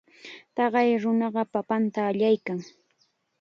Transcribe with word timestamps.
Taqay 0.55 0.89
nunaqa 1.03 1.43
papatam 1.53 2.03
allaykan. 2.09 2.59